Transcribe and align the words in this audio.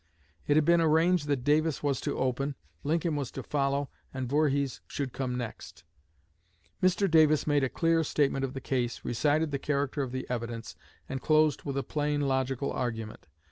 It 0.47 0.57
had 0.57 0.65
been 0.65 0.81
arranged 0.81 1.27
that 1.27 1.43
Davis 1.43 1.83
was 1.83 2.01
to 2.01 2.17
open, 2.17 2.55
Lincoln 2.83 3.15
was 3.15 3.29
to 3.33 3.43
follow, 3.43 3.91
and 4.11 4.27
Voorhees 4.27 4.81
should 4.87 5.13
come 5.13 5.37
next. 5.37 5.83
Mr. 6.81 7.05
Davis 7.07 7.45
made 7.45 7.63
a 7.63 7.69
clear 7.69 8.03
statement 8.03 8.43
of 8.43 8.55
the 8.55 8.61
case, 8.61 9.05
recited 9.05 9.51
the 9.51 9.59
character 9.59 10.01
of 10.01 10.11
the 10.11 10.25
evidence, 10.27 10.75
and 11.07 11.21
closed 11.21 11.65
with 11.65 11.77
a 11.77 11.83
plain 11.83 12.21
logical 12.21 12.73
argument. 12.73 13.27